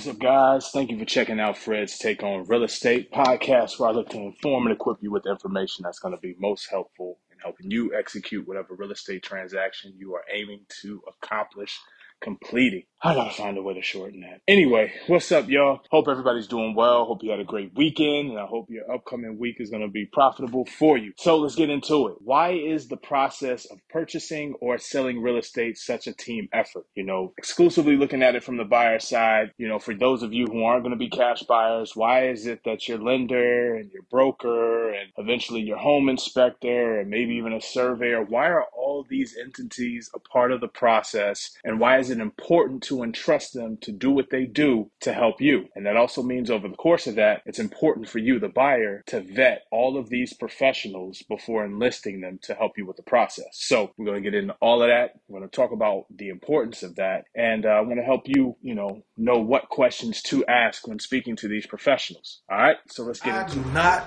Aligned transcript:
What's 0.00 0.08
up, 0.08 0.18
guys? 0.18 0.70
Thank 0.70 0.90
you 0.90 0.98
for 0.98 1.04
checking 1.04 1.38
out 1.38 1.58
Fred's 1.58 1.98
Take 1.98 2.22
on 2.22 2.46
Real 2.46 2.64
Estate 2.64 3.12
podcast, 3.12 3.78
where 3.78 3.90
I 3.90 3.92
look 3.92 4.08
to 4.08 4.16
inform 4.16 4.66
and 4.66 4.74
equip 4.74 4.96
you 5.02 5.10
with 5.10 5.26
information 5.26 5.82
that's 5.82 5.98
going 5.98 6.14
to 6.14 6.20
be 6.22 6.34
most 6.38 6.70
helpful 6.70 7.18
in 7.30 7.36
helping 7.38 7.70
you 7.70 7.94
execute 7.94 8.48
whatever 8.48 8.74
real 8.74 8.92
estate 8.92 9.22
transaction 9.22 9.92
you 9.98 10.14
are 10.14 10.24
aiming 10.32 10.60
to 10.80 11.02
accomplish 11.06 11.78
completing. 12.20 12.84
I 13.02 13.14
gotta 13.14 13.32
find 13.34 13.56
a 13.56 13.62
way 13.62 13.72
to 13.74 13.82
shorten 13.82 14.20
that. 14.20 14.42
Anyway, 14.46 14.92
what's 15.06 15.32
up, 15.32 15.48
y'all? 15.48 15.80
Hope 15.90 16.06
everybody's 16.06 16.46
doing 16.46 16.74
well. 16.74 17.06
Hope 17.06 17.22
you 17.22 17.30
had 17.30 17.40
a 17.40 17.44
great 17.44 17.72
weekend, 17.74 18.30
and 18.30 18.38
I 18.38 18.44
hope 18.44 18.66
your 18.68 18.92
upcoming 18.92 19.38
week 19.38 19.56
is 19.58 19.70
gonna 19.70 19.88
be 19.88 20.04
profitable 20.04 20.66
for 20.66 20.98
you. 20.98 21.12
So 21.16 21.38
let's 21.38 21.54
get 21.54 21.70
into 21.70 22.08
it. 22.08 22.16
Why 22.20 22.50
is 22.52 22.88
the 22.88 22.98
process 22.98 23.64
of 23.70 23.78
purchasing 23.88 24.54
or 24.60 24.76
selling 24.76 25.22
real 25.22 25.38
estate 25.38 25.78
such 25.78 26.08
a 26.08 26.12
team 26.12 26.48
effort? 26.52 26.84
You 26.94 27.04
know, 27.04 27.32
exclusively 27.38 27.96
looking 27.96 28.22
at 28.22 28.34
it 28.34 28.44
from 28.44 28.58
the 28.58 28.64
buyer 28.64 28.98
side, 28.98 29.52
you 29.56 29.66
know, 29.66 29.78
for 29.78 29.94
those 29.94 30.22
of 30.22 30.34
you 30.34 30.46
who 30.46 30.64
aren't 30.64 30.82
gonna 30.82 30.96
be 30.96 31.08
cash 31.08 31.42
buyers, 31.44 31.96
why 31.96 32.28
is 32.28 32.46
it 32.46 32.64
that 32.66 32.86
your 32.86 32.98
lender 32.98 33.76
and 33.76 33.90
your 33.92 34.02
broker 34.10 34.90
and 34.90 35.10
eventually 35.16 35.62
your 35.62 35.78
home 35.78 36.10
inspector 36.10 37.00
and 37.00 37.08
maybe 37.08 37.36
even 37.36 37.54
a 37.54 37.62
surveyor, 37.62 38.24
why 38.24 38.48
are 38.48 38.66
all 38.76 39.06
these 39.08 39.38
entities 39.42 40.10
a 40.14 40.18
part 40.18 40.52
of 40.52 40.60
the 40.60 40.68
process? 40.68 41.50
And 41.64 41.80
why 41.80 41.98
is 41.98 42.09
it 42.10 42.18
important 42.18 42.82
to 42.84 43.02
entrust 43.02 43.54
them 43.54 43.78
to 43.82 43.92
do 43.92 44.10
what 44.10 44.30
they 44.30 44.44
do 44.44 44.90
to 45.00 45.12
help 45.12 45.40
you? 45.40 45.66
And 45.74 45.86
that 45.86 45.96
also 45.96 46.22
means 46.22 46.50
over 46.50 46.68
the 46.68 46.76
course 46.76 47.06
of 47.06 47.14
that, 47.16 47.42
it's 47.46 47.58
important 47.58 48.08
for 48.08 48.18
you, 48.18 48.38
the 48.38 48.48
buyer, 48.48 49.02
to 49.06 49.20
vet 49.20 49.62
all 49.70 49.96
of 49.96 50.08
these 50.08 50.34
professionals 50.34 51.22
before 51.28 51.64
enlisting 51.64 52.20
them 52.20 52.38
to 52.42 52.54
help 52.54 52.72
you 52.76 52.86
with 52.86 52.96
the 52.96 53.02
process. 53.02 53.46
So 53.52 53.92
we're 53.96 54.06
going 54.06 54.22
to 54.22 54.30
get 54.30 54.38
into 54.38 54.54
all 54.60 54.82
of 54.82 54.88
that. 54.88 55.20
We're 55.28 55.40
going 55.40 55.50
to 55.50 55.56
talk 55.56 55.72
about 55.72 56.04
the 56.14 56.28
importance 56.28 56.82
of 56.82 56.96
that. 56.96 57.24
And 57.34 57.66
uh, 57.66 57.70
I'm 57.70 57.86
going 57.86 57.98
to 57.98 58.04
help 58.04 58.22
you, 58.26 58.56
you 58.62 58.74
know, 58.74 59.02
know 59.16 59.38
what 59.38 59.68
questions 59.68 60.22
to 60.22 60.44
ask 60.46 60.86
when 60.86 60.98
speaking 60.98 61.36
to 61.36 61.48
these 61.48 61.66
professionals. 61.66 62.42
All 62.50 62.58
right. 62.58 62.76
So 62.88 63.04
let's 63.04 63.20
get 63.20 63.34
I 63.34 63.42
into 63.42 63.56
do 63.56 63.70
not 63.72 64.06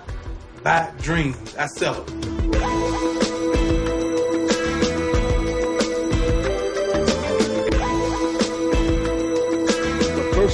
buy 0.64 0.92
dreams. 1.00 1.56
I 1.56 1.67
sell 1.67 2.04
them. 2.04 2.42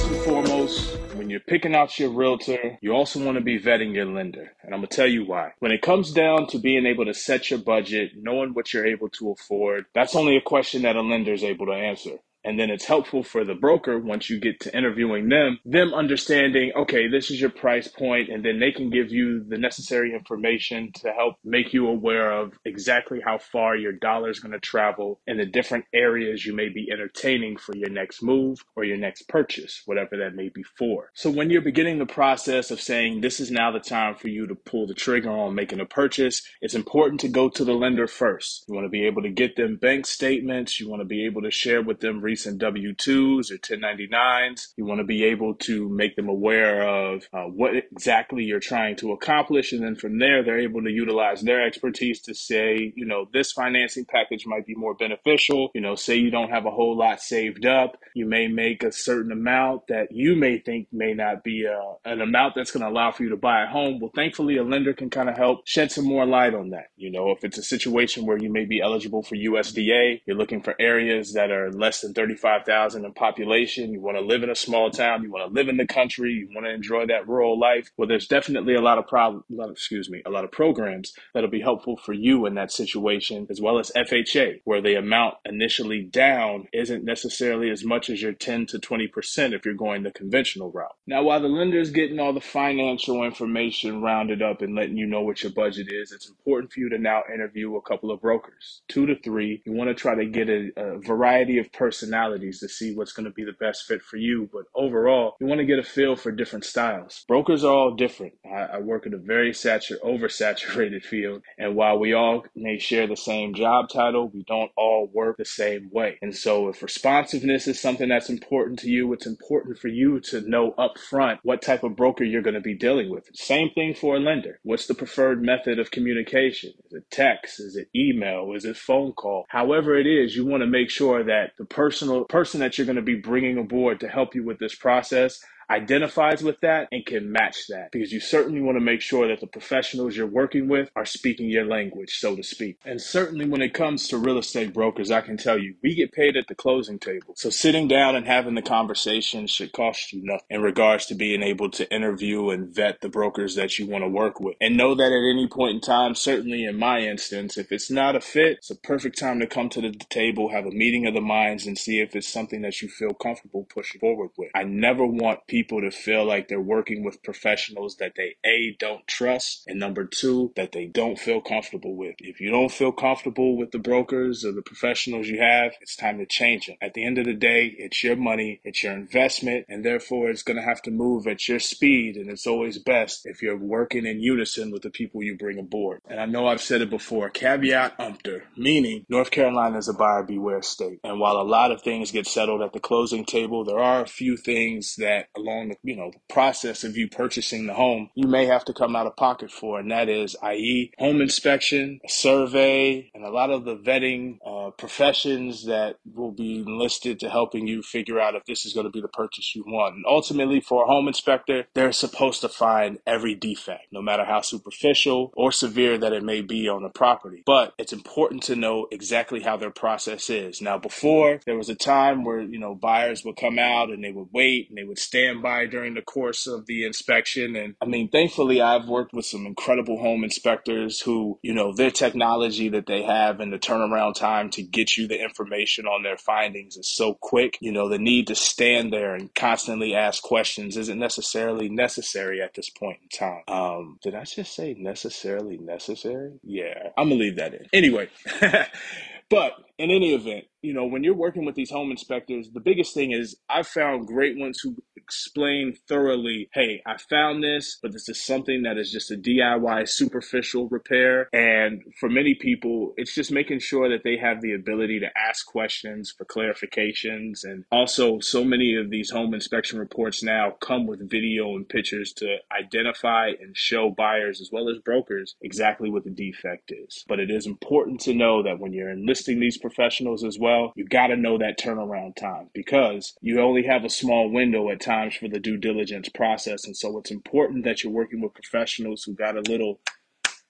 First 0.00 0.08
and 0.08 0.18
foremost, 0.22 0.98
when 1.10 1.30
you're 1.30 1.40
picking 1.40 1.74
out 1.74 1.98
your 1.98 2.10
realtor, 2.10 2.78
you 2.80 2.92
also 2.92 3.22
want 3.24 3.36
to 3.38 3.44
be 3.44 3.60
vetting 3.60 3.94
your 3.94 4.06
lender. 4.06 4.52
And 4.62 4.74
I'm 4.74 4.80
going 4.80 4.88
to 4.88 4.96
tell 4.96 5.06
you 5.06 5.26
why. 5.26 5.52
When 5.60 5.72
it 5.72 5.82
comes 5.82 6.12
down 6.12 6.46
to 6.48 6.58
being 6.58 6.86
able 6.86 7.04
to 7.06 7.14
set 7.14 7.50
your 7.50 7.60
budget, 7.60 8.12
knowing 8.16 8.54
what 8.54 8.72
you're 8.72 8.86
able 8.86 9.10
to 9.10 9.32
afford, 9.32 9.86
that's 9.94 10.16
only 10.16 10.38
a 10.38 10.42
question 10.42 10.82
that 10.82 10.96
a 10.96 11.02
lender 11.02 11.34
is 11.34 11.44
able 11.44 11.66
to 11.66 11.72
answer. 11.74 12.18
And 12.44 12.58
then 12.58 12.70
it's 12.70 12.86
helpful 12.86 13.22
for 13.22 13.44
the 13.44 13.54
broker 13.54 13.98
once 13.98 14.30
you 14.30 14.40
get 14.40 14.60
to 14.60 14.76
interviewing 14.76 15.28
them, 15.28 15.58
them 15.64 15.92
understanding, 15.92 16.72
okay, 16.74 17.08
this 17.08 17.30
is 17.30 17.40
your 17.40 17.50
price 17.50 17.88
point, 17.88 18.30
and 18.30 18.44
then 18.44 18.60
they 18.60 18.72
can 18.72 18.90
give 18.90 19.10
you 19.10 19.44
the 19.44 19.58
necessary 19.58 20.14
information 20.14 20.90
to 20.96 21.12
help 21.12 21.36
make 21.44 21.72
you 21.72 21.86
aware 21.86 22.32
of 22.32 22.54
exactly 22.64 23.20
how 23.24 23.38
far 23.38 23.76
your 23.76 23.92
dollar 23.92 24.30
is 24.30 24.40
going 24.40 24.52
to 24.52 24.60
travel 24.60 25.20
and 25.26 25.38
the 25.38 25.46
different 25.46 25.84
areas 25.92 26.46
you 26.46 26.54
may 26.54 26.68
be 26.68 26.88
entertaining 26.90 27.56
for 27.56 27.76
your 27.76 27.90
next 27.90 28.22
move 28.22 28.64
or 28.76 28.84
your 28.84 28.96
next 28.96 29.28
purchase, 29.28 29.82
whatever 29.86 30.16
that 30.16 30.34
may 30.34 30.48
be 30.48 30.62
for. 30.62 31.10
So 31.14 31.30
when 31.30 31.50
you're 31.50 31.60
beginning 31.60 31.98
the 31.98 32.06
process 32.06 32.70
of 32.70 32.80
saying 32.80 33.20
this 33.20 33.40
is 33.40 33.50
now 33.50 33.70
the 33.70 33.80
time 33.80 34.14
for 34.14 34.28
you 34.28 34.46
to 34.46 34.54
pull 34.54 34.86
the 34.86 34.94
trigger 34.94 35.30
on 35.30 35.54
making 35.54 35.80
a 35.80 35.86
purchase, 35.86 36.42
it's 36.60 36.74
important 36.74 37.20
to 37.20 37.28
go 37.28 37.48
to 37.50 37.64
the 37.64 37.72
lender 37.72 38.06
first. 38.06 38.64
You 38.68 38.74
want 38.74 38.86
to 38.86 38.90
be 38.90 39.06
able 39.06 39.22
to 39.22 39.30
get 39.30 39.56
them 39.56 39.76
bank 39.76 40.06
statements, 40.06 40.80
you 40.80 40.88
want 40.88 41.00
to 41.00 41.06
be 41.06 41.26
able 41.26 41.42
to 41.42 41.50
share 41.50 41.82
with 41.82 42.00
them 42.00 42.20
recent 42.30 42.58
W 42.58 42.94
2s 42.94 43.50
or 43.50 43.58
1099s. 43.58 44.68
You 44.76 44.84
want 44.84 45.00
to 45.00 45.04
be 45.04 45.24
able 45.24 45.54
to 45.66 45.88
make 45.88 46.14
them 46.14 46.28
aware 46.28 46.88
of 46.88 47.24
uh, 47.32 47.42
what 47.42 47.74
exactly 47.74 48.44
you're 48.44 48.60
trying 48.60 48.94
to 48.96 49.10
accomplish. 49.10 49.72
And 49.72 49.82
then 49.82 49.96
from 49.96 50.20
there, 50.20 50.44
they're 50.44 50.60
able 50.60 50.80
to 50.84 50.90
utilize 50.90 51.40
their 51.42 51.66
expertise 51.66 52.20
to 52.22 52.34
say, 52.34 52.92
you 52.94 53.04
know, 53.04 53.26
this 53.32 53.50
financing 53.50 54.04
package 54.04 54.46
might 54.46 54.64
be 54.64 54.76
more 54.76 54.94
beneficial. 54.94 55.70
You 55.74 55.80
know, 55.80 55.96
say 55.96 56.14
you 56.18 56.30
don't 56.30 56.50
have 56.50 56.66
a 56.66 56.70
whole 56.70 56.96
lot 56.96 57.20
saved 57.20 57.66
up, 57.66 57.98
you 58.14 58.26
may 58.26 58.46
make 58.46 58.84
a 58.84 58.92
certain 58.92 59.32
amount 59.32 59.88
that 59.88 60.06
you 60.12 60.36
may 60.36 60.58
think 60.58 60.86
may 60.92 61.14
not 61.14 61.42
be 61.42 61.66
uh, 61.66 61.94
an 62.04 62.20
amount 62.20 62.54
that's 62.54 62.70
going 62.70 62.84
to 62.84 62.88
allow 62.88 63.10
for 63.10 63.24
you 63.24 63.30
to 63.30 63.36
buy 63.36 63.64
a 63.64 63.66
home. 63.66 63.98
Well, 63.98 64.12
thankfully, 64.14 64.56
a 64.56 64.62
lender 64.62 64.92
can 64.92 65.10
kind 65.10 65.28
of 65.28 65.36
help 65.36 65.66
shed 65.66 65.90
some 65.90 66.04
more 66.04 66.26
light 66.26 66.54
on 66.54 66.70
that. 66.70 66.90
You 66.96 67.10
know, 67.10 67.30
if 67.30 67.42
it's 67.42 67.58
a 67.58 67.62
situation 67.64 68.24
where 68.24 68.38
you 68.38 68.52
may 68.52 68.66
be 68.66 68.80
eligible 68.80 69.24
for 69.24 69.34
USDA, 69.34 70.20
you're 70.26 70.36
looking 70.36 70.62
for 70.62 70.76
areas 70.78 71.32
that 71.32 71.50
are 71.50 71.72
less 71.72 72.02
than 72.02 72.12
35,000 72.20 73.06
in 73.06 73.14
population, 73.14 73.94
you 73.94 74.00
want 74.00 74.18
to 74.18 74.22
live 74.22 74.42
in 74.42 74.50
a 74.50 74.54
small 74.54 74.90
town, 74.90 75.22
you 75.22 75.30
want 75.30 75.48
to 75.48 75.54
live 75.54 75.68
in 75.68 75.78
the 75.78 75.86
country, 75.86 76.32
you 76.32 76.48
want 76.54 76.66
to 76.66 76.72
enjoy 76.72 77.06
that 77.06 77.26
rural 77.26 77.58
life. 77.58 77.90
Well, 77.96 78.06
there's 78.06 78.26
definitely 78.26 78.74
a 78.74 78.82
lot 78.82 78.98
of 78.98 79.06
problem, 79.06 79.42
excuse 79.70 80.10
me, 80.10 80.22
a 80.26 80.30
lot 80.30 80.44
of 80.44 80.52
programs 80.52 81.14
that'll 81.32 81.48
be 81.48 81.62
helpful 81.62 81.96
for 81.96 82.12
you 82.12 82.44
in 82.44 82.56
that 82.56 82.72
situation, 82.72 83.46
as 83.48 83.58
well 83.58 83.78
as 83.78 83.90
FHA, 83.96 84.60
where 84.64 84.82
the 84.82 84.96
amount 84.96 85.36
initially 85.46 86.02
down 86.02 86.68
isn't 86.74 87.04
necessarily 87.04 87.70
as 87.70 87.84
much 87.84 88.10
as 88.10 88.20
your 88.20 88.34
10 88.34 88.66
to 88.66 88.78
20% 88.78 89.54
if 89.54 89.64
you're 89.64 89.72
going 89.72 90.02
the 90.02 90.10
conventional 90.10 90.70
route. 90.70 90.94
Now, 91.06 91.22
while 91.22 91.40
the 91.40 91.48
lender's 91.48 91.90
getting 91.90 92.20
all 92.20 92.34
the 92.34 92.40
financial 92.42 93.24
information 93.24 94.02
rounded 94.02 94.42
up 94.42 94.60
and 94.60 94.74
letting 94.74 94.98
you 94.98 95.06
know 95.06 95.22
what 95.22 95.42
your 95.42 95.52
budget 95.52 95.88
is, 95.90 96.12
it's 96.12 96.28
important 96.28 96.70
for 96.70 96.80
you 96.80 96.90
to 96.90 96.98
now 96.98 97.22
interview 97.32 97.76
a 97.76 97.82
couple 97.82 98.10
of 98.10 98.20
brokers, 98.20 98.82
two 98.88 99.06
to 99.06 99.16
three. 99.16 99.62
You 99.64 99.72
want 99.72 99.88
to 99.88 99.94
try 99.94 100.14
to 100.14 100.26
get 100.26 100.50
a, 100.50 100.70
a 100.76 100.98
variety 100.98 101.56
of 101.56 101.72
personalities 102.10 102.60
to 102.60 102.68
see 102.68 102.94
what's 102.94 103.12
going 103.12 103.24
to 103.24 103.32
be 103.32 103.44
the 103.44 103.52
best 103.52 103.86
fit 103.86 104.02
for 104.02 104.16
you. 104.16 104.48
But 104.52 104.64
overall, 104.74 105.36
you 105.40 105.46
want 105.46 105.60
to 105.60 105.64
get 105.64 105.78
a 105.78 105.82
feel 105.82 106.16
for 106.16 106.32
different 106.32 106.64
styles. 106.64 107.24
Brokers 107.28 107.64
are 107.64 107.72
all 107.72 107.94
different. 107.94 108.34
I, 108.44 108.76
I 108.76 108.78
work 108.80 109.06
in 109.06 109.14
a 109.14 109.18
very 109.18 109.52
satur- 109.52 110.00
oversaturated 110.04 111.02
field, 111.04 111.42
and 111.58 111.76
while 111.76 111.98
we 111.98 112.12
all 112.12 112.44
may 112.56 112.78
share 112.78 113.06
the 113.06 113.16
same 113.16 113.54
job 113.54 113.88
title, 113.88 114.30
we 114.32 114.44
don't 114.46 114.72
all 114.76 115.08
work 115.12 115.36
the 115.36 115.44
same 115.44 115.90
way. 115.92 116.18
And 116.22 116.34
so, 116.34 116.68
if 116.68 116.82
responsiveness 116.82 117.68
is 117.68 117.80
something 117.80 118.08
that's 118.08 118.30
important 118.30 118.78
to 118.80 118.88
you, 118.90 119.12
it's 119.12 119.26
important 119.26 119.78
for 119.78 119.88
you 119.88 120.20
to 120.20 120.40
know 120.48 120.72
up 120.72 120.98
front 120.98 121.40
what 121.42 121.62
type 121.62 121.84
of 121.84 121.96
broker 121.96 122.24
you're 122.24 122.42
going 122.42 122.54
to 122.54 122.60
be 122.60 122.74
dealing 122.74 123.10
with. 123.10 123.28
Same 123.34 123.70
thing 123.74 123.94
for 123.94 124.16
a 124.16 124.20
lender. 124.20 124.58
What's 124.62 124.86
the 124.86 124.94
preferred 124.94 125.42
method 125.42 125.78
of 125.78 125.90
communication? 125.90 126.72
Is 126.86 126.92
it 126.92 127.10
text? 127.10 127.60
Is 127.60 127.76
it 127.76 127.88
email? 127.94 128.52
Is 128.54 128.64
it 128.64 128.76
phone 128.76 129.12
call? 129.12 129.44
However 129.48 129.96
it 129.96 130.06
is, 130.06 130.34
you 130.34 130.46
want 130.46 130.62
to 130.62 130.66
make 130.66 130.90
sure 130.90 131.24
that 131.24 131.52
the 131.58 131.64
personal 132.00 132.24
person 132.24 132.60
that 132.60 132.78
you're 132.78 132.86
going 132.86 132.96
to 132.96 133.02
be 133.02 133.14
bringing 133.14 133.58
aboard 133.58 134.00
to 134.00 134.08
help 134.08 134.34
you 134.34 134.42
with 134.42 134.58
this 134.58 134.74
process 134.74 135.44
identifies 135.70 136.42
with 136.42 136.60
that 136.60 136.88
and 136.92 137.06
can 137.06 137.30
match 137.30 137.66
that 137.68 137.92
because 137.92 138.12
you 138.12 138.20
certainly 138.20 138.60
want 138.60 138.76
to 138.76 138.84
make 138.84 139.00
sure 139.00 139.28
that 139.28 139.40
the 139.40 139.46
professionals 139.46 140.16
you're 140.16 140.26
working 140.26 140.68
with 140.68 140.90
are 140.96 141.06
speaking 141.06 141.48
your 141.48 141.64
language, 141.64 142.18
so 142.18 142.34
to 142.36 142.42
speak. 142.42 142.78
And 142.84 143.00
certainly 143.00 143.46
when 143.46 143.62
it 143.62 143.74
comes 143.74 144.08
to 144.08 144.18
real 144.18 144.38
estate 144.38 144.74
brokers, 144.74 145.10
I 145.10 145.20
can 145.20 145.36
tell 145.36 145.58
you 145.58 145.74
we 145.82 145.94
get 145.94 146.12
paid 146.12 146.36
at 146.36 146.48
the 146.48 146.54
closing 146.54 146.98
table. 146.98 147.34
So 147.36 147.50
sitting 147.50 147.88
down 147.88 148.16
and 148.16 148.26
having 148.26 148.54
the 148.54 148.62
conversation 148.62 149.46
should 149.46 149.72
cost 149.72 150.12
you 150.12 150.22
nothing 150.24 150.46
in 150.50 150.62
regards 150.62 151.06
to 151.06 151.14
being 151.14 151.42
able 151.42 151.70
to 151.70 151.92
interview 151.94 152.50
and 152.50 152.74
vet 152.74 153.00
the 153.00 153.08
brokers 153.08 153.54
that 153.54 153.78
you 153.78 153.86
want 153.86 154.02
to 154.02 154.08
work 154.08 154.40
with. 154.40 154.56
And 154.60 154.76
know 154.76 154.94
that 154.94 155.12
at 155.12 155.30
any 155.30 155.46
point 155.46 155.74
in 155.76 155.80
time, 155.80 156.14
certainly 156.14 156.64
in 156.64 156.76
my 156.78 157.00
instance, 157.00 157.56
if 157.56 157.70
it's 157.70 157.90
not 157.90 158.16
a 158.16 158.20
fit, 158.20 158.58
it's 158.58 158.70
a 158.70 158.76
perfect 158.76 159.18
time 159.18 159.38
to 159.40 159.46
come 159.46 159.68
to 159.70 159.80
the 159.80 159.92
table, 160.10 160.50
have 160.50 160.66
a 160.66 160.70
meeting 160.70 161.06
of 161.06 161.14
the 161.14 161.20
minds 161.20 161.66
and 161.66 161.78
see 161.78 162.00
if 162.00 162.16
it's 162.16 162.28
something 162.28 162.62
that 162.62 162.82
you 162.82 162.88
feel 162.88 163.14
comfortable 163.14 163.66
pushing 163.72 164.00
forward 164.00 164.30
with. 164.36 164.50
I 164.54 164.64
never 164.64 165.04
want 165.06 165.46
people 165.46 165.59
people 165.60 165.82
to 165.82 165.90
feel 165.90 166.24
like 166.24 166.48
they're 166.48 166.58
working 166.58 167.04
with 167.04 167.22
professionals 167.22 167.96
that 167.96 168.14
they 168.16 168.34
A, 168.46 168.74
don't 168.78 169.06
trust, 169.06 169.64
and 169.66 169.78
number 169.78 170.06
two, 170.06 170.52
that 170.56 170.72
they 170.72 170.86
don't 170.86 171.18
feel 171.18 171.42
comfortable 171.42 171.94
with. 171.94 172.14
If 172.18 172.40
you 172.40 172.50
don't 172.50 172.72
feel 172.72 172.92
comfortable 172.92 173.58
with 173.58 173.72
the 173.72 173.78
brokers 173.78 174.42
or 174.42 174.52
the 174.52 174.62
professionals 174.62 175.28
you 175.28 175.38
have, 175.42 175.72
it's 175.82 175.96
time 175.96 176.16
to 176.16 176.24
change 176.24 176.66
them. 176.66 176.76
At 176.80 176.94
the 176.94 177.04
end 177.04 177.18
of 177.18 177.26
the 177.26 177.34
day, 177.34 177.74
it's 177.76 178.02
your 178.02 178.16
money, 178.16 178.62
it's 178.64 178.82
your 178.82 178.94
investment, 178.94 179.66
and 179.68 179.84
therefore 179.84 180.30
it's 180.30 180.42
going 180.42 180.56
to 180.56 180.62
have 180.62 180.80
to 180.82 180.90
move 180.90 181.26
at 181.26 181.46
your 181.46 181.60
speed. 181.60 182.16
And 182.16 182.30
it's 182.30 182.46
always 182.46 182.78
best 182.78 183.26
if 183.26 183.42
you're 183.42 183.58
working 183.58 184.06
in 184.06 184.20
unison 184.20 184.70
with 184.70 184.80
the 184.80 184.90
people 184.90 185.22
you 185.22 185.36
bring 185.36 185.58
aboard. 185.58 186.00
And 186.08 186.18
I 186.18 186.24
know 186.24 186.46
I've 186.46 186.62
said 186.62 186.80
it 186.80 186.88
before 186.88 187.28
caveat 187.28 187.96
emptor, 187.98 188.44
meaning 188.56 189.04
North 189.10 189.30
Carolina 189.30 189.76
is 189.76 189.88
a 189.88 189.92
buyer 189.92 190.22
beware 190.22 190.62
state. 190.62 191.00
And 191.04 191.20
while 191.20 191.36
a 191.36 191.42
lot 191.42 191.70
of 191.70 191.82
things 191.82 192.12
get 192.12 192.26
settled 192.26 192.62
at 192.62 192.72
the 192.72 192.80
closing 192.80 193.26
table, 193.26 193.62
there 193.62 193.78
are 193.78 194.02
a 194.02 194.08
few 194.08 194.38
things 194.38 194.96
that 194.96 195.26
along 195.36 195.49
the 195.68 195.76
you 195.82 195.96
know 195.96 196.12
process 196.28 196.84
of 196.84 196.96
you 196.96 197.08
purchasing 197.08 197.66
the 197.66 197.74
home 197.74 198.10
you 198.14 198.26
may 198.28 198.46
have 198.46 198.64
to 198.64 198.72
come 198.72 198.96
out 198.96 199.06
of 199.06 199.16
pocket 199.16 199.50
for 199.50 199.78
and 199.78 199.90
that 199.90 200.08
is 200.08 200.36
i.e 200.42 200.92
home 200.98 201.20
inspection 201.20 202.00
survey 202.08 203.10
and 203.14 203.24
a 203.24 203.30
lot 203.30 203.50
of 203.50 203.64
the 203.64 203.76
vetting 203.76 204.38
uh, 204.46 204.69
professions 204.80 205.66
that 205.66 205.96
will 206.14 206.32
be 206.32 206.60
enlisted 206.60 207.20
to 207.20 207.30
helping 207.30 207.66
you 207.66 207.82
figure 207.82 208.18
out 208.18 208.34
if 208.34 208.44
this 208.46 208.64
is 208.64 208.72
going 208.72 208.86
to 208.86 208.90
be 208.90 209.00
the 209.00 209.08
purchase 209.08 209.54
you 209.54 209.64
want. 209.66 209.94
And 209.94 210.04
ultimately 210.08 210.60
for 210.60 210.84
a 210.84 210.86
home 210.86 211.08
inspector 211.08 211.66
they're 211.74 211.92
supposed 211.92 212.40
to 212.40 212.48
find 212.48 212.98
every 213.06 213.34
defect 213.34 213.86
no 213.92 214.02
matter 214.02 214.24
how 214.24 214.40
superficial 214.40 215.32
or 215.36 215.52
severe 215.52 215.98
that 215.98 216.12
it 216.12 216.24
may 216.24 216.40
be 216.40 216.68
on 216.68 216.82
the 216.82 216.88
property. 216.88 217.42
But 217.46 217.74
it's 217.78 217.92
important 217.92 218.42
to 218.44 218.56
know 218.56 218.86
exactly 218.90 219.42
how 219.42 219.56
their 219.56 219.70
process 219.70 220.30
is. 220.30 220.60
Now 220.60 220.78
before 220.78 221.40
there 221.46 221.56
was 221.56 221.68
a 221.68 221.74
time 221.74 222.24
where 222.24 222.40
you 222.40 222.58
know 222.58 222.74
buyers 222.74 223.24
would 223.24 223.36
come 223.36 223.58
out 223.58 223.90
and 223.90 224.02
they 224.02 224.12
would 224.12 224.28
wait 224.32 224.68
and 224.68 224.78
they 224.78 224.84
would 224.84 224.98
stand 224.98 225.42
by 225.42 225.66
during 225.66 225.94
the 225.94 226.02
course 226.02 226.46
of 226.46 226.66
the 226.66 226.84
inspection. 226.84 227.56
And 227.56 227.74
I 227.80 227.86
mean, 227.86 228.08
thankfully, 228.08 228.60
I've 228.60 228.88
worked 228.88 229.12
with 229.12 229.26
some 229.26 229.46
incredible 229.46 229.98
home 229.98 230.24
inspectors 230.24 231.00
who, 231.00 231.38
you 231.42 231.54
know, 231.54 231.72
their 231.72 231.90
technology 231.90 232.68
that 232.70 232.86
they 232.86 233.02
have 233.02 233.40
and 233.40 233.52
the 233.52 233.58
turnaround 233.58 234.14
time 234.14 234.50
to 234.50 234.62
get 234.72 234.96
you 234.96 235.08
the 235.08 235.22
information 235.22 235.86
on 235.86 236.02
their 236.02 236.18
findings 236.18 236.76
is 236.76 236.88
so 236.88 237.14
quick. 237.20 237.58
You 237.60 237.72
know, 237.72 237.88
the 237.88 237.98
need 237.98 238.28
to 238.28 238.34
stand 238.34 238.92
there 238.92 239.14
and 239.14 239.34
constantly 239.34 239.94
ask 239.94 240.22
questions 240.22 240.76
isn't 240.76 240.98
necessarily 240.98 241.68
necessary 241.68 242.42
at 242.42 242.54
this 242.54 242.70
point 242.70 242.98
in 243.02 243.08
time. 243.08 243.42
Um, 243.48 243.98
did 244.02 244.14
I 244.14 244.24
just 244.24 244.54
say 244.54 244.74
necessarily 244.78 245.58
necessary? 245.58 246.32
Yeah, 246.42 246.90
I'm 246.96 247.08
gonna 247.08 247.20
leave 247.20 247.36
that 247.36 247.54
in. 247.54 247.66
Anyway, 247.72 248.08
but 249.30 249.52
in 249.78 249.90
any 249.90 250.14
event, 250.14 250.46
you 250.62 250.74
know, 250.74 250.86
when 250.86 251.02
you're 251.02 251.14
working 251.14 251.44
with 251.44 251.54
these 251.54 251.70
home 251.70 251.90
inspectors, 251.90 252.50
the 252.52 252.60
biggest 252.60 252.94
thing 252.94 253.12
is 253.12 253.36
I've 253.48 253.66
found 253.66 254.06
great 254.06 254.38
ones 254.38 254.60
who 254.62 254.76
explain 254.96 255.74
thoroughly, 255.88 256.48
hey, 256.52 256.82
I 256.86 256.96
found 256.96 257.42
this, 257.42 257.78
but 257.82 257.92
this 257.92 258.08
is 258.08 258.22
something 258.24 258.62
that 258.62 258.76
is 258.76 258.92
just 258.92 259.10
a 259.10 259.16
DIY 259.16 259.88
superficial 259.88 260.68
repair. 260.68 261.28
And 261.32 261.82
for 261.98 262.08
many 262.08 262.34
people, 262.34 262.92
it's 262.96 263.14
just 263.14 263.32
making 263.32 263.60
sure 263.60 263.88
that 263.88 264.04
they 264.04 264.16
have 264.18 264.40
the 264.40 264.52
ability 264.52 265.00
to 265.00 265.08
ask 265.18 265.46
questions 265.46 266.14
for 266.16 266.24
clarifications. 266.24 267.42
And 267.42 267.64
also, 267.72 268.20
so 268.20 268.44
many 268.44 268.76
of 268.76 268.90
these 268.90 269.10
home 269.10 269.34
inspection 269.34 269.78
reports 269.78 270.22
now 270.22 270.52
come 270.60 270.86
with 270.86 271.10
video 271.10 271.56
and 271.56 271.68
pictures 271.68 272.12
to 272.18 272.36
identify 272.56 273.30
and 273.40 273.56
show 273.56 273.90
buyers 273.90 274.40
as 274.40 274.50
well 274.52 274.68
as 274.68 274.78
brokers 274.84 275.34
exactly 275.40 275.90
what 275.90 276.04
the 276.04 276.10
defect 276.10 276.70
is. 276.70 277.04
But 277.08 277.18
it 277.18 277.30
is 277.30 277.46
important 277.46 278.00
to 278.02 278.14
know 278.14 278.42
that 278.42 278.60
when 278.60 278.72
you're 278.72 278.90
enlisting 278.90 279.40
these 279.40 279.58
professionals 279.58 280.22
as 280.22 280.38
well, 280.38 280.49
well, 280.50 280.72
you 280.74 280.84
got 280.84 281.08
to 281.08 281.16
know 281.16 281.38
that 281.38 281.58
turnaround 281.58 282.16
time 282.16 282.48
because 282.52 283.14
you 283.20 283.40
only 283.40 283.64
have 283.64 283.84
a 283.84 283.90
small 283.90 284.30
window 284.30 284.70
at 284.70 284.80
times 284.80 285.14
for 285.14 285.28
the 285.28 285.38
due 285.38 285.56
diligence 285.56 286.08
process. 286.08 286.64
And 286.64 286.76
so 286.76 286.98
it's 286.98 287.10
important 287.10 287.64
that 287.64 287.82
you're 287.82 287.92
working 287.92 288.20
with 288.20 288.34
professionals 288.34 289.04
who 289.04 289.14
got 289.14 289.36
a 289.36 289.42
little 289.42 289.80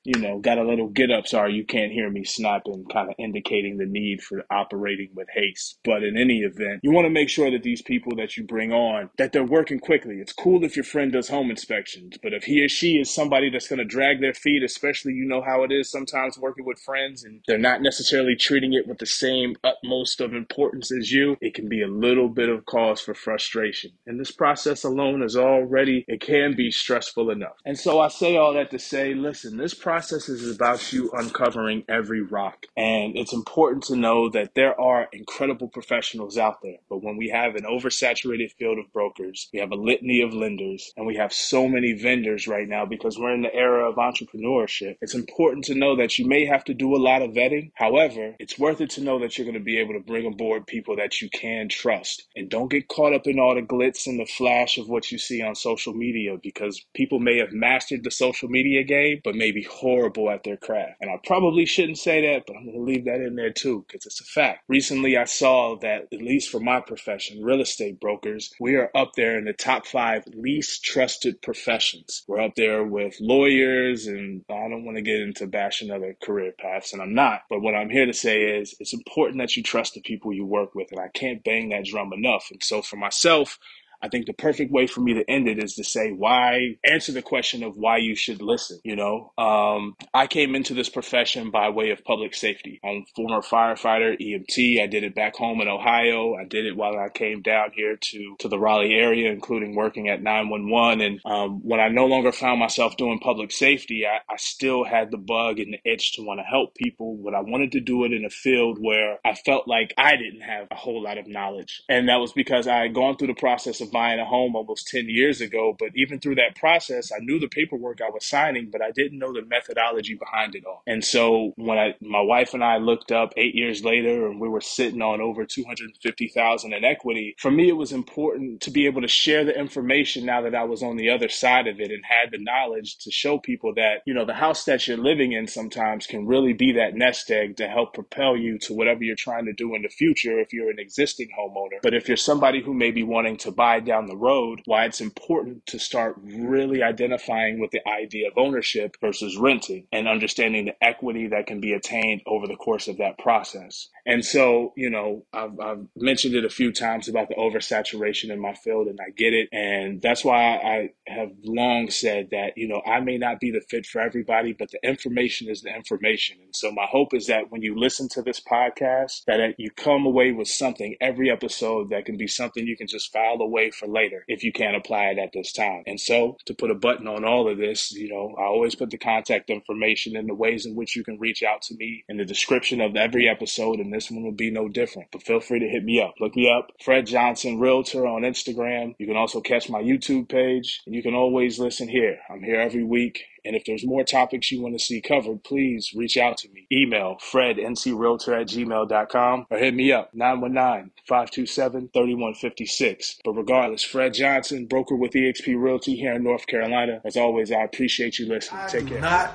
you 0.05 0.19
know, 0.21 0.39
got 0.39 0.59
a 0.59 0.65
little 0.65 0.89
get 0.89 1.11
up. 1.11 1.27
Sorry, 1.27 1.55
you 1.55 1.65
can't 1.65 1.93
hear 1.93 2.11
me 2.11 2.25
snapping, 2.25 2.87
kind 2.93 3.09
of 3.09 3.15
indicating 3.19 3.77
the 3.77 3.87
need 3.87 4.23
for 4.23 4.45
operating 4.51 5.11
with 5.15 5.29
haste. 5.35 5.79
But 5.85 6.03
in 6.03 6.17
any 6.17 6.39
event, 6.39 6.81
you 6.83 6.91
want 6.91 7.05
to 7.07 7.11
make 7.11 7.29
sure 7.29 7.51
that 7.51 7.63
these 7.63 7.83
people 7.83 8.17
that 8.17 8.37
you 8.37 8.45
bring 8.45 8.73
on, 8.73 9.11
that 9.19 9.33
they're 9.33 9.45
working 9.45 9.79
quickly. 9.79 10.17
It's 10.17 10.33
cool 10.33 10.65
if 10.65 10.77
your 10.77 10.85
friend 10.85 11.13
does 11.13 11.29
home 11.29 11.51
inspections, 11.51 12.17
but 12.23 12.33
if 12.33 12.45
he 12.45 12.65
or 12.65 12.69
she 12.69 12.95
is 12.95 13.13
somebody 13.13 13.51
that's 13.51 13.69
going 13.69 13.79
to 13.79 13.85
drag 13.85 14.21
their 14.21 14.35
feet, 14.35 14.63
especially 14.63 15.13
you 15.13 15.27
know 15.27 15.43
how 15.43 15.63
it 15.65 15.73
is 15.73 15.91
sometimes 15.91 16.39
working 16.39 16.65
with 16.65 16.79
friends 16.79 17.25
and 17.25 17.43
they're 17.47 17.59
not 17.59 17.83
necessarily 17.83 18.37
treating 18.37 18.73
it 18.73 18.87
with 18.87 18.99
the 18.99 19.07
same 19.07 19.57
utmost 19.63 20.21
of 20.21 20.33
importance 20.35 20.91
as 20.93 21.13
you, 21.13 21.37
it 21.41 21.55
can 21.55 21.69
be 21.69 21.83
a 21.83 21.89
little 21.89 22.29
bit 22.29 22.49
of 22.49 22.65
cause 22.67 23.01
for 23.01 23.15
frustration. 23.15 23.91
And 24.07 24.19
this 24.19 24.31
process 24.31 24.85
alone 24.85 25.23
is 25.23 25.37
already, 25.37 26.05
it 26.09 26.21
can 26.21 26.57
be 26.57 26.71
stressful 26.71 27.31
enough. 27.31 27.57
And 27.65 27.79
so 27.79 28.01
I 28.01 28.09
say 28.09 28.37
all 28.37 28.55
that 28.55 28.71
to 28.71 28.79
say, 28.79 29.15
listen, 29.15 29.57
this 29.57 29.75
process 29.75 30.00
process 30.01 30.31
is 30.31 30.57
about 30.57 30.95
you 30.95 31.11
uncovering 31.13 31.85
every 31.87 32.23
rock. 32.23 32.65
And 32.75 33.19
it's 33.19 33.35
important 33.35 33.85
to 33.85 33.97
know 33.97 34.31
that 34.31 34.55
there 34.55 34.81
are 34.81 35.09
incredible 35.13 35.69
professionals 35.69 36.39
out 36.39 36.63
there. 36.63 36.79
But 36.89 37.03
when 37.03 37.19
we 37.19 37.29
have 37.29 37.55
an 37.55 37.65
oversaturated 37.65 38.53
field 38.53 38.79
of 38.79 38.91
brokers, 38.95 39.51
we 39.53 39.59
have 39.59 39.73
a 39.73 39.75
litany 39.75 40.23
of 40.23 40.33
lenders, 40.33 40.91
and 40.97 41.07
we 41.07 41.17
have 41.17 41.35
so 41.35 41.69
many 41.69 41.93
vendors 41.93 42.49
right 42.49 42.67
now 42.67 42.87
because 42.87 43.19
we're 43.19 43.35
in 43.35 43.43
the 43.43 43.55
era 43.55 43.91
of 43.91 43.97
entrepreneurship, 43.97 44.97
it's 45.03 45.15
important 45.15 45.67
to 45.67 45.75
know 45.75 45.95
that 45.97 46.19
you 46.19 46.27
may 46.27 46.47
have 46.47 46.65
to 46.65 46.73
do 46.73 46.97
a 46.97 47.05
lot 47.05 47.21
of 47.21 47.33
vetting. 47.33 47.71
However, 47.75 48.37
it's 48.39 48.59
worth 48.59 48.81
it 48.81 48.89
to 48.93 49.03
know 49.03 49.19
that 49.19 49.37
you're 49.37 49.45
going 49.45 49.53
to 49.53 49.61
be 49.61 49.81
able 49.81 49.93
to 49.93 50.01
bring 50.01 50.25
aboard 50.25 50.67
people 50.67 50.97
that 50.97 51.21
you 51.21 51.29
can 51.29 51.69
trust. 51.69 52.27
And 52.35 52.49
don't 52.49 52.71
get 52.71 52.89
caught 52.89 53.13
up 53.13 53.27
in 53.27 53.39
all 53.39 53.55
the 53.55 53.61
glitz 53.61 54.07
and 54.07 54.19
the 54.19 54.25
flash 54.25 54.79
of 54.79 54.89
what 54.89 55.13
you 55.13 55.19
see 55.19 55.43
on 55.43 55.55
social 55.55 55.93
media 55.93 56.39
because 56.43 56.83
people 56.95 57.19
may 57.19 57.37
have 57.37 57.53
mastered 57.53 58.03
the 58.03 58.11
social 58.11 58.49
media 58.49 58.83
game, 58.83 59.21
but 59.23 59.35
maybe 59.35 59.63
horrible 59.81 60.31
at 60.31 60.45
their 60.45 60.57
craft. 60.57 60.99
And 61.01 61.11
I 61.11 61.19
probably 61.25 61.67
shouldn't 61.67 61.99
say 61.99 62.21
that, 62.23 62.45
but 62.47 62.57
I'm 62.57 62.65
going 62.65 62.77
to 62.77 62.83
leave 62.83 63.07
that 63.07 63.21
in 63.21 63.37
there 63.37 63.53
too 63.53 63.85
because 63.87 64.07
it's 64.07 64.21
a 64.21 64.25
fact. 64.25 64.65
Recently, 64.69 65.17
I 65.17 65.25
saw 65.25 65.77
that, 65.81 66.09
at 66.13 66.23
least 66.23 66.51
for 66.51 66.61
my 66.61 66.81
profession, 66.81 67.43
real 67.43 67.61
estate 67.61 68.01
brokers, 68.01 68.53
we 68.61 68.77
are 68.77 68.91
up 68.95 69.13
there 69.17 69.39
in 69.39 69.45
the 69.45 69.53
top 69.53 69.87
five 69.87 70.25
least 70.35 70.85
trusted 70.85 71.41
professions. 71.43 72.23
We're 72.29 72.41
up 72.41 72.55
there 72.57 72.85
with 72.85 73.17
lawyers, 73.21 74.07
and 74.07 74.45
I 74.51 74.69
don't 74.69 74.85
want 74.85 74.97
to 74.97 75.03
get 75.03 75.21
into 75.21 75.47
bashing 75.47 75.91
other 75.91 76.17
career 76.23 76.53
paths, 76.59 76.93
and 76.93 77.03
I'm 77.03 77.15
not. 77.15 77.43
But 77.49 77.61
what 77.61 77.75
I'm 77.75 77.91
here 77.91 78.07
to 78.07 78.15
say 78.15 78.43
is 78.43 78.75
it's 78.81 78.95
important 78.95 79.39
that 79.39 79.57
you 79.57 79.63
trust 79.63 79.95
the 79.95 80.01
people 80.01 80.33
you 80.33 80.45
work 80.45 80.75
with, 80.75 80.93
and 80.93 81.01
I 81.01 81.09
can't 81.09 81.43
bang 81.43 81.71
that 81.71 81.85
drum 81.85 82.13
enough. 82.13 82.49
And 82.51 82.63
so 82.63 82.83
for 82.83 82.97
myself, 82.97 83.59
I 84.03 84.09
think 84.09 84.27
the 84.27 84.33
perfect 84.33 84.73
way 84.73 84.87
for 84.87 85.01
me 85.01 85.15
to 85.15 85.29
end 85.31 85.49
it 85.49 85.63
is 85.63 85.75
to 85.75 85.85
say 85.85 86.11
why 86.11 86.77
answer 86.85 87.13
the 87.13 87.23
question 87.23 87.63
of 87.63 87.77
why 87.77 87.99
you 87.99 88.15
should 88.15 88.43
listen. 88.43 88.81
You 88.85 88.97
know, 88.97 89.33
um, 89.39 89.97
I 90.15 90.27
came 90.27 90.55
into 90.55 90.75
this 90.75 90.89
profession 90.89 91.51
by 91.51 91.71
way 91.71 91.91
of 91.91 92.05
public 92.05 92.35
safety. 92.35 92.81
I'm 92.85 93.05
former 93.15 93.43
firefighter, 93.43 94.17
EMT. 94.21 94.83
I 94.83 94.87
did 94.87 95.05
it 95.05 95.15
back 95.15 95.37
home 95.37 95.61
in 95.61 95.69
Ohio. 95.69 96.35
I 96.35 96.45
did 96.45 96.67
it 96.67 96.77
while 96.77 96.99
I 96.99 97.09
came 97.09 97.43
down 97.43 97.71
here 97.75 97.97
to 97.97 98.37
to 98.41 98.49
the 98.49 98.59
Raleigh 98.59 98.95
area, 98.95 99.31
including 99.31 99.75
working 99.75 100.09
at 100.09 100.23
911. 100.23 101.01
And 101.01 101.21
um, 101.25 101.61
when 101.63 101.81
I 101.81 101.89
no 101.89 102.07
longer 102.07 102.33
found 102.33 102.61
myself 102.61 102.97
doing 102.97 103.19
public 103.19 103.53
safety, 103.53 104.05
I, 104.07 104.19
I 104.33 104.37
still 104.37 104.85
had 104.85 105.11
the 105.11 105.19
bug 105.19 105.59
and 105.59 105.75
the 105.75 105.91
itch 105.91 106.15
to 106.15 106.23
want 106.23 106.41
to 106.41 106.45
help 106.45 106.75
people, 106.75 107.19
but 107.23 107.35
I 107.35 107.41
wanted 107.41 107.73
to 107.73 107.81
do 107.81 108.05
it 108.05 108.13
in 108.13 108.25
a 108.25 108.31
field 108.31 108.79
where 108.81 109.19
I 109.25 109.35
felt 109.35 109.69
like 109.69 109.95
I 109.99 110.17
didn't 110.17 110.43
have 110.43 110.69
a 110.71 110.75
whole 110.75 111.03
lot 111.03 111.19
of 111.19 111.27
knowledge, 111.27 111.83
and 111.89 112.09
that 112.09 112.17
was 112.21 112.33
because 112.33 112.67
I 112.67 112.79
had 112.79 112.95
gone 112.95 113.17
through 113.17 113.29
the 113.29 113.35
process 113.35 113.81
of 113.81 113.90
buying 113.93 114.21
a 114.21 114.25
home 114.25 114.57
almost 114.57 114.89
10 114.89 115.09
years 115.09 115.41
ago. 115.41 115.77
But 115.79 115.91
even 115.95 116.21
through 116.21 116.37
that 116.37 116.57
process, 116.57 117.13
I 117.13 117.19
knew 117.21 117.39
the 117.39 117.49
paperwork 117.49 118.01
I 118.01 118.11
was 118.11 118.27
signing, 118.27 118.71
but 118.71 118.83
I 118.83 118.91
didn't 118.91 119.19
know 119.19 119.33
the 119.33 119.45
methodology 119.45 120.15
behind 120.15 120.55
it 120.55 120.65
all. 120.65 120.83
And 120.87 121.05
so 121.05 121.53
when 121.57 121.79
I, 121.79 121.95
my 122.01 122.21
wife 122.21 122.55
and 122.55 122.65
I 122.65 122.79
looked 122.79 123.13
up 123.13 123.33
eight 123.37 123.55
years 123.55 123.85
later 123.85 124.27
and 124.27 124.41
we 124.41 124.49
were 124.49 124.61
sitting 124.61 125.03
on 125.03 125.21
over 125.21 125.45
250,000 125.45 126.73
in 126.73 126.85
equity, 126.85 127.35
for 127.39 127.51
me, 127.51 127.69
it 127.69 127.77
was 127.77 127.93
important 127.93 128.61
to 128.63 128.71
be 128.71 128.87
able 128.87 129.03
to 129.03 129.09
share 129.09 129.45
the 129.45 129.59
information 129.59 130.27
now 130.27 130.43
that 130.43 130.55
I 130.55 130.65
was 130.65 130.83
on 130.83 130.97
the 130.97 131.11
other 131.11 131.29
side 131.29 131.67
of 131.67 131.81
it 131.81 131.91
and 131.91 132.05
had 132.05 132.31
the 132.31 132.43
knowledge 132.43 132.99
to 132.99 133.11
show 133.11 133.39
people 133.39 133.75
that, 133.75 134.03
you 134.07 134.15
know, 134.15 134.25
the 134.25 134.35
house 134.35 134.65
that 134.65 134.87
you're 134.87 134.97
living 134.97 135.33
in 135.33 135.47
sometimes 135.47 136.07
can 136.07 136.27
really 136.27 136.53
be 136.53 136.73
that 136.73 136.95
nest 136.95 137.31
egg 137.31 137.57
to 137.57 137.69
help 137.69 137.95
propel 137.95 138.37
you 138.37 138.59
to 138.59 138.75
whatever 138.75 139.03
you're 139.03 139.17
trying 139.17 139.47
to 139.47 139.53
do 139.53 139.75
in 139.75 139.83
the 139.83 139.89
future 139.89 140.39
if 140.39 140.53
you're 140.53 140.71
an 140.71 140.79
existing 140.79 141.29
homeowner. 141.39 141.81
But 141.83 141.95
if 141.95 142.09
you're 142.09 142.17
somebody 142.17 142.63
who 142.63 142.75
may 142.75 142.91
be 142.91 143.03
wanting 143.03 143.37
to 143.39 143.51
buy 143.51 143.80
down 143.85 144.07
the 144.07 144.17
road, 144.17 144.61
why 144.67 144.85
it's 144.85 145.01
important 145.01 145.67
to 145.67 145.79
start 145.79 146.17
really 146.23 146.83
identifying 146.83 147.61
with 147.61 147.71
the 147.71 147.87
idea 147.89 148.29
of 148.29 148.35
ownership 148.37 148.97
versus 149.01 149.37
renting 149.37 149.87
and 149.93 150.09
understanding 150.09 150.67
the 150.67 150.85
equity 150.85 151.29
that 151.29 151.47
can 151.47 151.61
be 151.61 151.73
attained 151.73 152.23
over 152.27 152.47
the 152.47 152.57
course 152.57 152.89
of 152.89 152.99
that 152.99 153.19
process. 153.19 153.89
And 154.07 154.25
so, 154.25 154.73
you 154.77 154.91
know, 154.91 155.25
I've, 155.33 155.59
I've 155.61 155.87
mentioned 155.97 156.35
it 156.35 156.45
a 156.45 156.51
few 156.51 156.73
times 156.73 157.09
about 157.09 157.29
the 157.29 157.35
oversaturation 157.35 158.31
in 158.31 158.41
my 158.41 158.55
field, 158.55 158.89
and 158.89 158.99
I 159.01 159.11
get 159.11 159.33
it. 159.35 159.49
And 159.53 160.01
that's 160.01 160.25
why 160.25 160.57
I 160.57 160.91
have 161.07 161.31
long 161.45 161.91
said 161.91 162.29
that, 162.31 162.53
you 162.57 162.69
know, 162.69 162.83
I 162.87 163.01
may 163.01 163.19
not 163.19 163.41
be 163.41 163.51
the 163.51 163.61
fit 163.69 163.87
for 163.87 164.01
everybody, 164.01 164.53
but 164.53 164.71
the 164.71 164.81
information 164.83 165.49
is 165.49 165.63
the 165.63 165.75
information. 165.75 166.39
And 166.43 166.55
so 166.55 166.73
my 166.73 166.87
hope 166.91 167.15
is 167.15 167.27
that 167.27 167.51
when 167.51 167.63
you 167.63 167.79
listen 167.79 168.09
to 168.11 168.23
this 168.23 168.41
podcast, 168.41 169.25
that 169.27 169.55
you 169.59 169.71
come 169.71 170.07
away 170.07 170.33
with 170.33 170.49
something 170.49 170.97
every 171.01 171.31
episode 171.31 171.91
that 171.91 172.05
can 172.05 172.17
be 172.17 172.27
something 172.27 172.67
you 172.67 172.77
can 172.77 172.87
just 172.87 173.13
file 173.13 173.41
away 173.41 173.70
for 173.75 173.87
later 173.87 174.25
if 174.29 174.45
you 174.45 174.53
can't 174.53 174.77
apply 174.77 175.07
it 175.07 175.19
at 175.19 175.33
this 175.33 175.53
time. 175.53 175.83
And 175.87 176.01
so, 176.01 176.37
to 176.47 176.55
put 176.55 176.71
a 176.71 176.75
button 176.75 177.07
on 177.09 177.25
all 177.25 177.51
of 177.51 177.59
this, 177.59 177.93
you 177.93 178.09
know, 178.09 178.35
I 178.39 178.45
always 178.45 178.75
put 178.75 178.91
the 178.91 178.99
contact 178.99 179.51
information 179.51 180.17
and 180.17 180.29
the 180.29 180.35
ways 180.35 180.67
in 180.67 180.75
which 180.75 180.97
you 180.97 181.05
can 181.05 181.19
reach 181.19 181.43
out 181.43 181.63
to 181.63 181.75
me 181.77 182.05
in 182.09 182.17
the 182.17 182.25
description 182.25 182.81
of 182.81 182.97
every 182.97 183.29
episode, 183.29 183.79
and 183.79 183.93
this 183.93 184.11
one 184.11 184.25
will 184.25 184.33
be 184.33 184.51
no 184.51 184.69
different. 184.69 185.09
But 185.13 185.23
feel 185.23 185.41
free 185.41 185.61
to 185.61 185.69
hit 185.69 185.85
me 185.85 186.01
up. 186.01 186.15
Look 186.21 186.37
me 186.37 186.51
up, 186.51 186.71
Fred 186.83 187.07
Johnson 187.07 187.59
Realtor 187.59 188.07
on 188.07 188.23
Instagram. 188.23 188.95
You 188.99 189.07
can 189.07 189.17
also 189.17 189.41
catch 189.41 189.69
my 189.69 189.83
YouTube 189.83 190.29
page, 190.29 190.83
and 190.87 190.95
you 190.95 191.03
can 191.03 191.15
always 191.15 191.59
listen 191.59 191.89
here. 191.89 192.19
I'm 192.31 192.43
here 192.43 192.61
every 192.61 192.85
week 192.85 193.25
and 193.45 193.57
if 193.57 193.65
there's 193.65 193.85
more 193.87 194.05
topics 194.05 194.51
you 194.51 194.63
want 194.63 194.75
to 194.79 194.85
see 194.85 195.01
covered, 195.01 195.45
please 195.45 195.93
reach 195.95 196.17
out 196.17 196.39
to 196.39 196.49
me. 196.51 196.67
Email 196.73 197.17
fredncrealtor 197.33 198.41
at 198.41 198.49
gmail.com 198.49 199.47
or 199.51 199.59
hit 199.59 199.75
me 199.75 199.93
up 199.93 200.11
919 200.15 200.91
527 201.07 201.91
3156. 201.93 203.19
But 203.25 203.33
regardless, 203.33 203.85
Fred 203.85 204.15
Johnson, 204.15 204.67
broker 204.67 204.97
with 204.97 205.13
eXp 205.13 205.61
Realty 205.61 205.97
here 205.97 206.15
in 206.15 206.23
North 206.25 206.47
Carolina. 206.47 207.01
As 207.05 207.17
always, 207.17 207.53
I 207.53 207.63
appreciate 207.63 208.19
you 208.19 208.27
listening. 208.29 208.61
I 208.61 208.67
Take 208.69 208.87
do 208.87 208.93
care. 208.93 209.01
not 209.01 209.35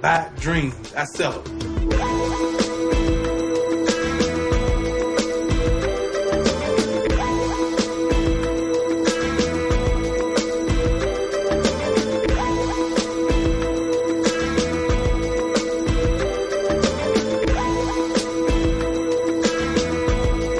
buy 0.00 0.30
dreams, 0.36 0.92
I 0.94 1.04
sell 1.04 1.40
them. 1.40 1.73